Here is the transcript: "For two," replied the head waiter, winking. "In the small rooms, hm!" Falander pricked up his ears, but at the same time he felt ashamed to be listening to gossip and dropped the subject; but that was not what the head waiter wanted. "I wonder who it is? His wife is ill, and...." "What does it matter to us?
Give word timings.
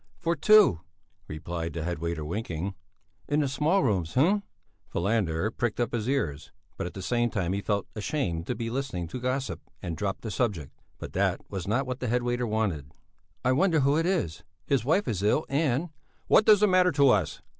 "For 0.17 0.35
two," 0.35 0.81
replied 1.27 1.73
the 1.73 1.83
head 1.83 1.99
waiter, 1.99 2.25
winking. 2.25 2.73
"In 3.29 3.41
the 3.41 3.47
small 3.47 3.83
rooms, 3.83 4.15
hm!" 4.15 4.41
Falander 4.87 5.51
pricked 5.51 5.79
up 5.79 5.93
his 5.93 6.09
ears, 6.09 6.51
but 6.75 6.87
at 6.87 6.95
the 6.95 7.03
same 7.03 7.29
time 7.29 7.53
he 7.53 7.61
felt 7.61 7.85
ashamed 7.95 8.47
to 8.47 8.55
be 8.55 8.71
listening 8.71 9.07
to 9.09 9.19
gossip 9.21 9.61
and 9.79 9.95
dropped 9.95 10.23
the 10.23 10.31
subject; 10.31 10.71
but 10.97 11.13
that 11.13 11.41
was 11.51 11.67
not 11.67 11.85
what 11.85 11.99
the 11.99 12.07
head 12.07 12.23
waiter 12.23 12.47
wanted. 12.47 12.93
"I 13.45 13.51
wonder 13.51 13.81
who 13.81 13.95
it 13.95 14.07
is? 14.07 14.43
His 14.65 14.83
wife 14.83 15.07
is 15.07 15.21
ill, 15.21 15.45
and...." 15.49 15.89
"What 16.25 16.45
does 16.47 16.63
it 16.63 16.67
matter 16.67 16.91
to 16.93 17.09
us? 17.09 17.43